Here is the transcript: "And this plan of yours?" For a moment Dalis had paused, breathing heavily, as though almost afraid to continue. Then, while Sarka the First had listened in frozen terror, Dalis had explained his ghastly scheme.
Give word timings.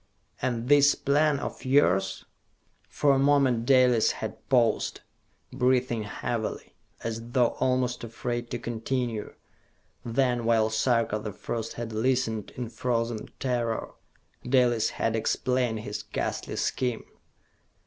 "And 0.41 0.67
this 0.67 0.95
plan 0.95 1.37
of 1.37 1.63
yours?" 1.63 2.25
For 2.89 3.13
a 3.13 3.19
moment 3.19 3.67
Dalis 3.67 4.13
had 4.13 4.49
paused, 4.49 5.01
breathing 5.53 6.05
heavily, 6.05 6.73
as 7.03 7.33
though 7.33 7.49
almost 7.59 8.03
afraid 8.03 8.49
to 8.49 8.57
continue. 8.57 9.35
Then, 10.03 10.43
while 10.43 10.71
Sarka 10.71 11.19
the 11.19 11.31
First 11.31 11.73
had 11.73 11.93
listened 11.93 12.49
in 12.55 12.69
frozen 12.69 13.29
terror, 13.39 13.91
Dalis 14.43 14.89
had 14.97 15.15
explained 15.15 15.81
his 15.81 16.01
ghastly 16.01 16.55
scheme. 16.55 17.03